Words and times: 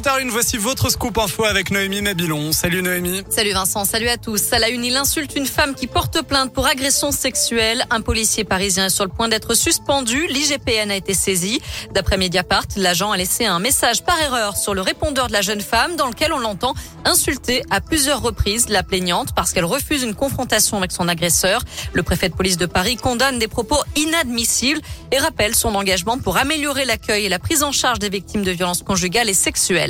7h01, 0.00 0.30
voici 0.30 0.56
votre 0.56 0.88
scoop 0.88 1.18
info 1.18 1.44
avec 1.44 1.70
Noémie 1.70 2.00
Mabilon. 2.00 2.52
Salut 2.52 2.80
Noémie. 2.80 3.22
Salut 3.28 3.52
Vincent, 3.52 3.84
salut 3.84 4.08
à 4.08 4.16
tous. 4.16 4.50
À 4.50 4.58
la 4.58 4.70
une, 4.70 4.82
il 4.82 4.96
insulte 4.96 5.36
une 5.36 5.44
femme 5.44 5.74
qui 5.74 5.86
porte 5.86 6.22
plainte 6.22 6.54
pour 6.54 6.66
agression 6.66 7.12
sexuelle. 7.12 7.84
Un 7.90 8.00
policier 8.00 8.44
parisien 8.44 8.86
est 8.86 8.90
sur 8.90 9.04
le 9.04 9.10
point 9.10 9.28
d'être 9.28 9.52
suspendu. 9.52 10.26
L'IGPN 10.28 10.90
a 10.90 10.96
été 10.96 11.12
saisi. 11.12 11.60
D'après 11.92 12.16
Mediapart, 12.16 12.64
l'agent 12.76 13.12
a 13.12 13.18
laissé 13.18 13.44
un 13.44 13.58
message 13.58 14.02
par 14.02 14.18
erreur 14.22 14.56
sur 14.56 14.72
le 14.72 14.80
répondeur 14.80 15.26
de 15.26 15.34
la 15.34 15.42
jeune 15.42 15.60
femme 15.60 15.96
dans 15.96 16.06
lequel 16.06 16.32
on 16.32 16.38
l'entend 16.38 16.72
insulter 17.04 17.62
à 17.68 17.82
plusieurs 17.82 18.22
reprises 18.22 18.70
la 18.70 18.82
plaignante 18.82 19.34
parce 19.34 19.52
qu'elle 19.52 19.66
refuse 19.66 20.02
une 20.02 20.14
confrontation 20.14 20.78
avec 20.78 20.92
son 20.92 21.08
agresseur. 21.08 21.60
Le 21.92 22.02
préfet 22.02 22.30
de 22.30 22.34
police 22.34 22.56
de 22.56 22.66
Paris 22.66 22.96
condamne 22.96 23.38
des 23.38 23.48
propos 23.48 23.82
inadmissibles 23.96 24.80
et 25.12 25.18
rappelle 25.18 25.54
son 25.54 25.74
engagement 25.74 26.16
pour 26.16 26.38
améliorer 26.38 26.86
l'accueil 26.86 27.26
et 27.26 27.28
la 27.28 27.38
prise 27.38 27.62
en 27.62 27.72
charge 27.72 27.98
des 27.98 28.08
victimes 28.08 28.44
de 28.44 28.50
violences 28.50 28.82
conjugales 28.82 29.28
et 29.28 29.34
sexuelles. 29.34 29.89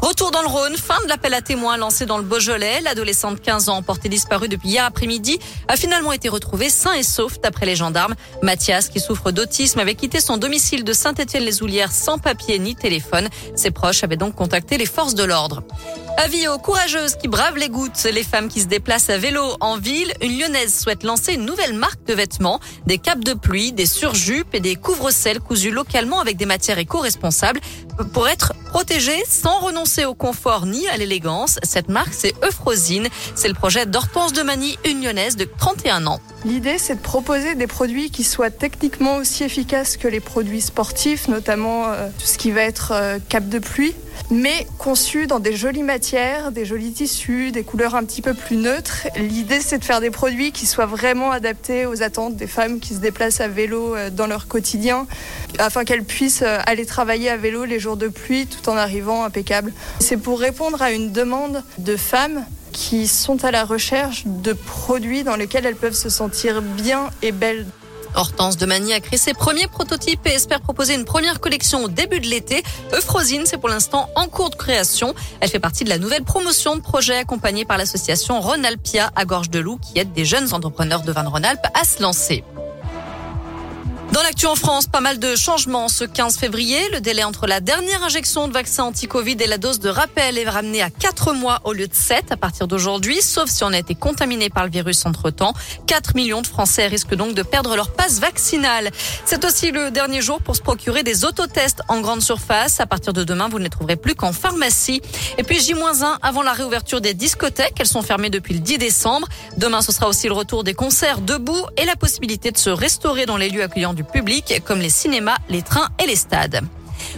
Retour 0.00 0.30
dans 0.30 0.42
le 0.42 0.48
Rhône, 0.48 0.76
fin 0.76 1.02
de 1.02 1.08
l'appel 1.08 1.34
à 1.34 1.42
témoins 1.42 1.76
lancé 1.76 2.06
dans 2.06 2.18
le 2.18 2.24
Beaujolais. 2.24 2.80
L'adolescente 2.82 3.34
de 3.34 3.40
15 3.40 3.68
ans, 3.68 3.82
portée 3.82 4.08
disparue 4.08 4.48
depuis 4.48 4.68
hier 4.68 4.84
après-midi, 4.84 5.40
a 5.66 5.76
finalement 5.76 6.12
été 6.12 6.28
retrouvée 6.28 6.70
sain 6.70 6.92
et 6.92 7.02
sauf 7.02 7.40
d'après 7.40 7.66
les 7.66 7.74
gendarmes. 7.74 8.14
Mathias, 8.40 8.88
qui 8.88 9.00
souffre 9.00 9.32
d'autisme, 9.32 9.80
avait 9.80 9.96
quitté 9.96 10.20
son 10.20 10.36
domicile 10.36 10.84
de 10.84 10.92
Saint-Étienne-les-Oulières 10.92 11.90
sans 11.90 12.18
papier 12.18 12.60
ni 12.60 12.76
téléphone. 12.76 13.28
Ses 13.56 13.72
proches 13.72 14.04
avaient 14.04 14.16
donc 14.16 14.36
contacté 14.36 14.78
les 14.78 14.86
forces 14.86 15.14
de 15.16 15.24
l'ordre. 15.24 15.64
Avis 16.16 16.48
aux 16.48 16.58
courageuses 16.58 17.14
qui 17.16 17.28
bravent 17.28 17.58
les 17.58 17.68
gouttes, 17.68 18.04
les 18.12 18.24
femmes 18.24 18.48
qui 18.48 18.60
se 18.60 18.66
déplacent 18.66 19.10
à 19.10 19.18
vélo 19.18 19.56
en 19.60 19.78
ville, 19.78 20.12
une 20.20 20.38
lyonnaise 20.38 20.76
souhaite 20.76 21.02
lancer 21.04 21.34
une 21.34 21.44
nouvelle 21.44 21.74
marque 21.74 22.04
de 22.06 22.14
vêtements, 22.14 22.60
des 22.86 22.98
capes 22.98 23.24
de 23.24 23.34
pluie, 23.34 23.72
des 23.72 23.86
surjupes 23.86 24.54
et 24.54 24.60
des 24.60 24.74
couvre-sels 24.74 25.40
cousus 25.40 25.70
localement 25.70 26.20
avec 26.20 26.36
des 26.36 26.46
matières 26.46 26.78
éco-responsables 26.78 27.60
pour 28.04 28.28
être 28.28 28.52
protégée 28.66 29.22
sans 29.28 29.60
renoncer 29.60 30.04
au 30.04 30.14
confort 30.14 30.66
ni 30.66 30.86
à 30.88 30.96
l'élégance. 30.96 31.58
Cette 31.62 31.88
marque, 31.88 32.14
c'est 32.14 32.34
Euphrosine. 32.44 33.08
C'est 33.34 33.48
le 33.48 33.54
projet 33.54 33.86
d'Hortense 33.86 34.32
de 34.32 34.42
Mani, 34.42 34.78
une 34.84 35.02
lyonnaise 35.02 35.36
de 35.36 35.44
31 35.44 36.06
ans. 36.06 36.20
L'idée, 36.44 36.78
c'est 36.78 36.96
de 36.96 37.00
proposer 37.00 37.54
des 37.54 37.66
produits 37.66 38.10
qui 38.10 38.24
soient 38.24 38.50
techniquement 38.50 39.16
aussi 39.16 39.44
efficaces 39.44 39.96
que 39.96 40.08
les 40.08 40.20
produits 40.20 40.60
sportifs, 40.60 41.28
notamment 41.28 41.86
euh, 41.88 42.08
tout 42.18 42.26
ce 42.26 42.38
qui 42.38 42.50
va 42.50 42.62
être 42.62 42.92
euh, 42.92 43.18
cape 43.28 43.48
de 43.48 43.58
pluie 43.58 43.94
mais 44.30 44.66
conçu 44.78 45.26
dans 45.26 45.40
des 45.40 45.56
jolies 45.56 45.82
matières, 45.82 46.52
des 46.52 46.64
jolis 46.64 46.92
tissus, 46.92 47.50
des 47.50 47.62
couleurs 47.62 47.94
un 47.94 48.04
petit 48.04 48.22
peu 48.22 48.34
plus 48.34 48.56
neutres. 48.56 49.08
L'idée, 49.16 49.60
c'est 49.60 49.78
de 49.78 49.84
faire 49.84 50.00
des 50.00 50.10
produits 50.10 50.52
qui 50.52 50.66
soient 50.66 50.86
vraiment 50.86 51.30
adaptés 51.30 51.86
aux 51.86 52.02
attentes 52.02 52.36
des 52.36 52.46
femmes 52.46 52.80
qui 52.80 52.94
se 52.94 53.00
déplacent 53.00 53.40
à 53.40 53.48
vélo 53.48 53.96
euh, 53.96 54.10
dans 54.10 54.26
leur 54.26 54.46
quotidien, 54.46 55.06
afin 55.58 55.84
qu'elles 55.84 56.04
puissent 56.04 56.42
euh, 56.42 56.58
aller 56.66 56.84
travailler 56.84 57.30
à 57.30 57.36
vélo 57.36 57.64
les 57.64 57.78
jours 57.78 57.87
de 57.96 58.08
pluie 58.08 58.46
tout 58.46 58.68
en 58.68 58.76
arrivant 58.76 59.24
impeccable. 59.24 59.72
C'est 60.00 60.16
pour 60.16 60.40
répondre 60.40 60.80
à 60.82 60.92
une 60.92 61.12
demande 61.12 61.62
de 61.78 61.96
femmes 61.96 62.44
qui 62.72 63.08
sont 63.08 63.44
à 63.44 63.50
la 63.50 63.64
recherche 63.64 64.22
de 64.26 64.52
produits 64.52 65.24
dans 65.24 65.36
lesquels 65.36 65.66
elles 65.66 65.76
peuvent 65.76 65.94
se 65.94 66.10
sentir 66.10 66.62
bien 66.62 67.10
et 67.22 67.32
belles. 67.32 67.66
Hortense 68.14 68.56
de 68.56 68.66
Mani 68.66 68.92
a 68.92 69.00
créé 69.00 69.18
ses 69.18 69.34
premiers 69.34 69.66
prototypes 69.66 70.26
et 70.26 70.30
espère 70.30 70.60
proposer 70.60 70.94
une 70.94 71.04
première 71.04 71.40
collection 71.40 71.84
au 71.84 71.88
début 71.88 72.20
de 72.20 72.26
l'été. 72.26 72.62
Euphrosine, 72.92 73.42
c'est 73.44 73.58
pour 73.58 73.68
l'instant 73.68 74.08
en 74.14 74.28
cours 74.28 74.50
de 74.50 74.56
création. 74.56 75.14
Elle 75.40 75.50
fait 75.50 75.58
partie 75.58 75.84
de 75.84 75.88
la 75.88 75.98
nouvelle 75.98 76.24
promotion 76.24 76.76
de 76.76 76.80
projet 76.80 77.18
accompagnée 77.18 77.64
par 77.64 77.78
l'association 77.78 78.40
Rhône-Alpia 78.40 79.10
à 79.14 79.24
Gorge 79.24 79.50
de 79.50 79.58
Loup 79.58 79.78
qui 79.78 79.98
aide 79.98 80.12
des 80.12 80.24
jeunes 80.24 80.54
entrepreneurs 80.54 81.02
de 81.02 81.12
Van 81.12 81.28
Rhône-Alpes 81.28 81.66
à 81.74 81.84
se 81.84 82.02
lancer. 82.02 82.44
Dans 84.18 84.24
l'actu 84.24 84.46
en 84.46 84.56
France, 84.56 84.88
pas 84.88 84.98
mal 84.98 85.20
de 85.20 85.36
changements. 85.36 85.86
Ce 85.86 86.02
15 86.02 86.38
février, 86.38 86.80
le 86.92 87.00
délai 87.00 87.22
entre 87.22 87.46
la 87.46 87.60
dernière 87.60 88.02
injection 88.02 88.48
de 88.48 88.52
vaccin 88.52 88.82
anti-Covid 88.82 89.36
et 89.38 89.46
la 89.46 89.58
dose 89.58 89.78
de 89.78 89.88
rappel 89.88 90.38
est 90.38 90.48
ramené 90.48 90.82
à 90.82 90.90
4 90.90 91.34
mois 91.34 91.60
au 91.62 91.72
lieu 91.72 91.86
de 91.86 91.94
7 91.94 92.32
à 92.32 92.36
partir 92.36 92.66
d'aujourd'hui, 92.66 93.22
sauf 93.22 93.48
si 93.48 93.62
on 93.62 93.72
a 93.72 93.78
été 93.78 93.94
contaminé 93.94 94.50
par 94.50 94.64
le 94.64 94.72
virus 94.72 95.06
entre-temps. 95.06 95.52
4 95.86 96.16
millions 96.16 96.42
de 96.42 96.48
Français 96.48 96.88
risquent 96.88 97.14
donc 97.14 97.34
de 97.34 97.42
perdre 97.42 97.76
leur 97.76 97.92
passe 97.92 98.18
vaccinale. 98.18 98.90
C'est 99.24 99.44
aussi 99.44 99.70
le 99.70 99.92
dernier 99.92 100.20
jour 100.20 100.42
pour 100.42 100.56
se 100.56 100.62
procurer 100.62 101.04
des 101.04 101.24
autotests 101.24 101.82
en 101.86 102.00
grande 102.00 102.20
surface. 102.20 102.80
À 102.80 102.86
partir 102.86 103.12
de 103.12 103.22
demain, 103.22 103.48
vous 103.48 103.60
ne 103.60 103.64
les 103.64 103.70
trouverez 103.70 103.94
plus 103.94 104.16
qu'en 104.16 104.32
pharmacie. 104.32 105.00
Et 105.38 105.44
puis 105.44 105.60
J-1 105.60 106.16
avant 106.22 106.42
la 106.42 106.54
réouverture 106.54 107.00
des 107.00 107.14
discothèques. 107.14 107.76
Elles 107.78 107.86
sont 107.86 108.02
fermées 108.02 108.30
depuis 108.30 108.54
le 108.54 108.60
10 108.60 108.78
décembre. 108.78 109.28
Demain, 109.58 109.80
ce 109.80 109.92
sera 109.92 110.08
aussi 110.08 110.26
le 110.26 110.34
retour 110.34 110.64
des 110.64 110.74
concerts 110.74 111.20
debout 111.20 111.64
et 111.76 111.84
la 111.84 111.94
possibilité 111.94 112.50
de 112.50 112.58
se 112.58 112.70
restaurer 112.70 113.24
dans 113.24 113.36
les 113.36 113.48
lieux 113.48 113.62
accueillants 113.62 113.94
du 113.94 114.07
public 114.12 114.62
comme 114.64 114.80
les 114.80 114.90
cinémas, 114.90 115.38
les 115.48 115.62
trains 115.62 115.88
et 116.02 116.06
les 116.06 116.16
stades. 116.16 116.60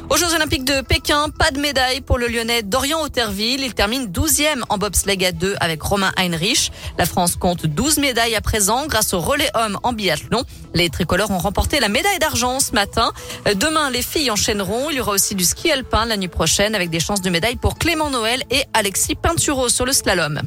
Aux 0.08 0.16
Jeux 0.16 0.34
Olympiques 0.34 0.64
de 0.64 0.80
Pékin, 0.82 1.28
pas 1.30 1.50
de 1.50 1.58
médaille 1.60 2.00
pour 2.00 2.18
le 2.18 2.26
Lyonnais 2.26 2.62
Dorian 2.62 3.00
Auterville. 3.00 3.62
Il 3.62 3.74
termine 3.74 4.06
12e 4.06 4.62
en 4.68 4.78
bobsleigh 4.78 5.24
à 5.24 5.32
2 5.32 5.56
avec 5.60 5.80
Romain 5.82 6.12
Heinrich. 6.16 6.72
La 6.98 7.06
France 7.06 7.36
compte 7.36 7.66
12 7.66 7.98
médailles 7.98 8.34
à 8.34 8.40
présent 8.40 8.86
grâce 8.86 9.14
au 9.14 9.20
relais 9.20 9.50
homme 9.54 9.78
en 9.82 9.92
biathlon. 9.92 10.42
Les 10.74 10.88
tricolores 10.90 11.30
ont 11.30 11.38
remporté 11.38 11.80
la 11.80 11.88
médaille 11.88 12.18
d'argent 12.18 12.60
ce 12.60 12.72
matin. 12.72 13.12
Demain, 13.56 13.90
les 13.90 14.02
filles 14.02 14.30
enchaîneront. 14.30 14.90
Il 14.90 14.96
y 14.96 15.00
aura 15.00 15.12
aussi 15.12 15.34
du 15.34 15.44
ski 15.44 15.70
alpin 15.70 16.04
la 16.06 16.16
nuit 16.16 16.28
prochaine 16.28 16.74
avec 16.74 16.90
des 16.90 17.00
chances 17.00 17.22
de 17.22 17.30
médaille 17.30 17.56
pour 17.56 17.78
Clément 17.78 18.10
Noël 18.10 18.42
et 18.50 18.64
Alexis 18.72 19.14
Pinturo 19.14 19.68
sur 19.68 19.84
le 19.84 19.92
slalom. 19.92 20.40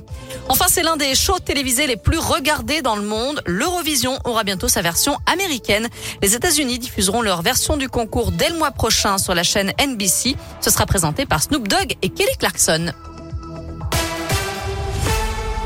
Enfin, 0.50 0.66
c'est 0.70 0.84
l'un 0.84 0.98
des 0.98 1.16
shows 1.16 1.40
télévisés 1.40 1.88
les 1.88 1.98
plus 1.98 2.18
regardés 2.20 2.82
dans 2.82 2.96
le 2.96 3.04
monde. 3.04 3.42
L'Eurovision 3.46 4.18
aura 4.26 4.44
bientôt 4.44 4.68
sa 4.68 4.82
version 4.82 5.18
américaine. 5.26 5.88
Les 6.22 6.36
États-Unis 6.36 6.80
diffuseront 6.80 7.22
leur 7.22 7.42
version 7.42 7.78
du 7.78 7.90
concours 7.90 8.32
dès 8.32 8.50
le 8.50 8.58
mois 8.58 8.72
prochain 8.72 9.18
sur 9.18 9.36
la 9.36 9.44
chaîne 9.44 9.74
NBC. 9.80 10.36
Ce 10.62 10.70
sera 10.70 10.86
présenté 10.86 11.26
par 11.26 11.44
Snoop 11.44 11.68
Dogg 11.68 11.96
et 12.02 12.10
Kelly 12.10 12.36
Clarkson. 12.38 12.94